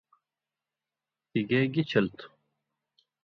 [1.31, 2.27] تِگَے گِی چَھل تُھو؟